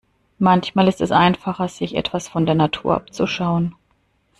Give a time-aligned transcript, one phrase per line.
[0.39, 3.75] Manchmal ist es einfacher, sich etwas von der Natur abzuschauen.